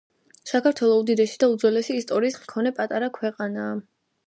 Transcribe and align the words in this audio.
საქართველო 0.51 0.95
უდიდესი 1.01 1.37
და 1.43 1.51
უძველესი 1.57 1.99
ისტორიის 2.01 2.41
მქონე 2.47 2.73
პატარა 2.81 3.13
ქვეყანაა 3.21 3.79